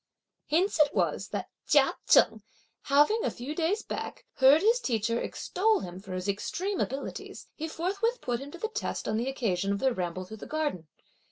[0.49, 2.41] Hence it was that Chia Cheng
[2.85, 7.67] having, a few days back, heard his teacher extol him for his extreme abilities, he
[7.67, 10.87] forthwith put him to the test on the occasion of their ramble through the garden.